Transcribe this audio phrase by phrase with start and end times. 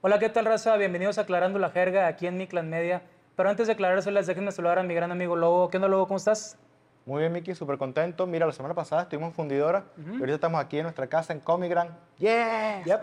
[0.00, 0.76] Hola, ¿qué tal, raza?
[0.76, 3.02] Bienvenidos a Aclarando la Jerga aquí en Mi Clan Media.
[3.34, 5.68] Pero antes de aclarárselas, déjenme saludar a mi gran amigo Lobo.
[5.70, 6.06] ¿Qué onda, Lobo?
[6.06, 6.56] ¿Cómo estás?
[7.04, 8.24] Muy bien, Miki, súper contento.
[8.24, 11.40] Mira, la semana pasada estuvimos en Fundidora y ahorita estamos aquí en nuestra casa en
[11.40, 11.98] Comigran.
[12.16, 12.84] ¡Yeah!
[12.84, 13.00] Yep.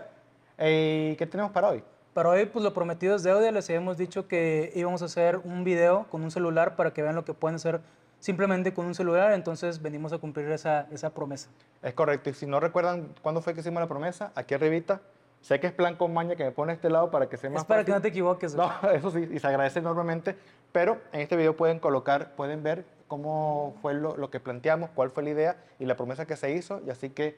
[0.58, 1.84] Ey, ¿Qué tenemos para hoy?
[2.14, 3.52] Para hoy, pues lo prometido es deuda.
[3.52, 7.16] Les habíamos dicho que íbamos a hacer un video con un celular para que vean
[7.16, 7.82] lo que pueden hacer
[8.20, 9.34] simplemente con un celular.
[9.34, 11.50] Entonces venimos a cumplir esa, esa promesa.
[11.84, 12.30] Es correcto.
[12.30, 15.02] Y si no recuerdan cuándo fue que hicimos la promesa, aquí arribita,
[15.46, 17.52] sé que es plan con maña que me pone a este lado para que sea
[17.52, 18.00] más Es para que fácil.
[18.00, 18.56] no te equivoques.
[18.56, 20.36] No, eso sí, y se agradece enormemente.
[20.72, 25.12] Pero en este video pueden colocar, pueden ver cómo fue lo, lo que planteamos, cuál
[25.12, 26.82] fue la idea y la promesa que se hizo.
[26.88, 27.38] Y así que,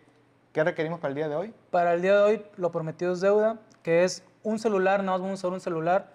[0.53, 1.53] ¿qué requerimos para el día de hoy?
[1.69, 5.21] Para el día de hoy, lo prometido es deuda, que es un celular, nada más
[5.21, 6.07] vamos a usar un celular.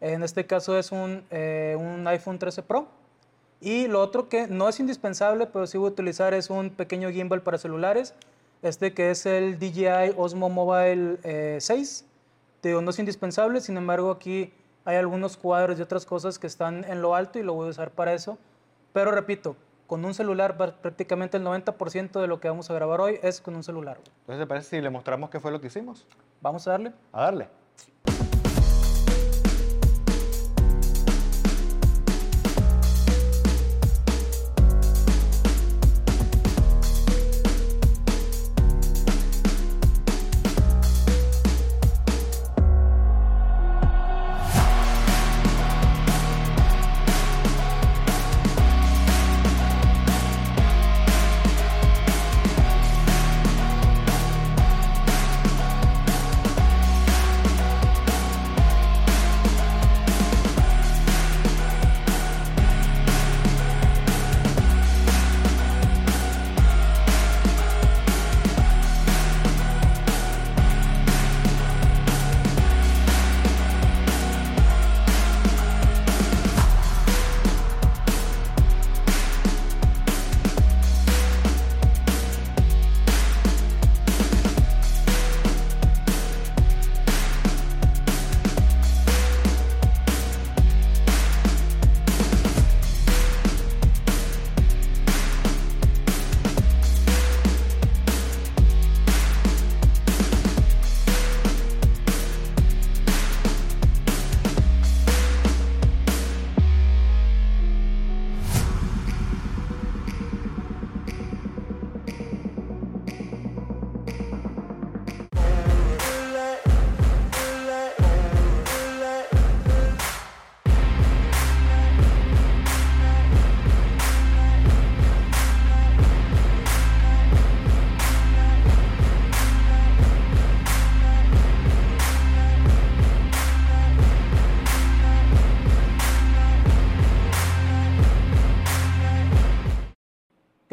[0.00, 2.88] En este caso es un, eh, un iPhone 13 Pro.
[3.60, 7.08] Y lo otro que no es indispensable, pero sí voy a utilizar es un pequeño
[7.10, 8.14] gimbal para celulares.
[8.66, 12.04] Este que es el DJI Osmo Mobile eh, 6.
[12.60, 14.52] Te digo, no es indispensable, sin embargo aquí
[14.84, 17.70] hay algunos cuadros y otras cosas que están en lo alto y lo voy a
[17.70, 18.38] usar para eso.
[18.92, 19.54] Pero repito,
[19.86, 23.54] con un celular prácticamente el 90% de lo que vamos a grabar hoy es con
[23.54, 23.98] un celular.
[24.22, 26.04] Entonces, ¿te parece si le mostramos qué fue lo que hicimos?
[26.40, 26.92] Vamos a darle.
[27.12, 27.48] A darle.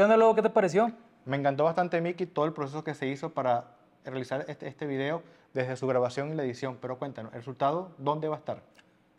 [0.03, 0.35] ¿Qué onda, Lobo?
[0.35, 0.91] ¿Qué te pareció?
[1.23, 3.67] Me encantó bastante, Miki, todo el proceso que se hizo para
[4.03, 6.77] realizar este, este video desde su grabación y la edición.
[6.81, 8.57] Pero cuéntanos, ¿el resultado dónde va a estar?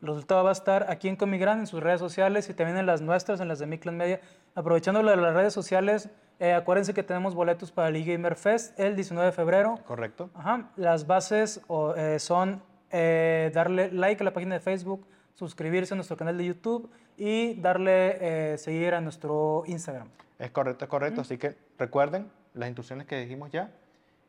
[0.02, 2.84] El resultado va a estar aquí en Comigran, en sus redes sociales y también en
[2.84, 4.20] las nuestras, en las de Miclan Media.
[4.54, 8.78] Aprovechando lo de las redes sociales, eh, acuérdense que tenemos boletos para el eGamer Fest
[8.78, 9.78] el 19 de febrero.
[9.86, 10.28] ¿Correcto?
[10.34, 15.94] Ajá, las bases o, eh, son eh, darle like a la página de Facebook, suscribirse
[15.94, 18.18] a nuestro canal de YouTube y darle
[18.52, 20.08] eh, seguir a nuestro Instagram.
[20.44, 21.22] Es correcto, es correcto.
[21.22, 23.70] Así que recuerden las instrucciones que dijimos ya.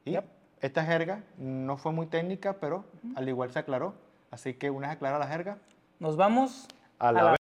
[0.05, 0.23] Y Yep.
[0.61, 3.95] esta jerga no fue muy técnica, pero al igual se aclaró.
[4.31, 5.57] Así que una vez aclarada la jerga,
[5.99, 6.67] Nos vamos
[6.99, 7.39] a la, la vez.